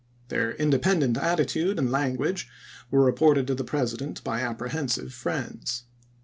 Their 0.29 0.53
independent 0.55 1.15
attitude 1.17 1.77
and 1.77 1.91
language 1.91 2.49
were 2.89 3.05
re 3.05 3.11
ported 3.11 3.45
to 3.45 3.53
the 3.53 3.63
President 3.63 4.23
by 4.23 4.41
apprehensive 4.41 5.13
friends. 5.13 5.83